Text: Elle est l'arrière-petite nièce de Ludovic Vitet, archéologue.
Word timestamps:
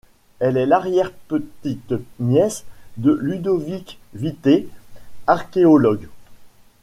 Elle 0.39 0.57
est 0.57 0.65
l'arrière-petite 0.65 1.93
nièce 2.19 2.65
de 2.97 3.11
Ludovic 3.21 3.99
Vitet, 4.15 4.67
archéologue. 5.27 6.07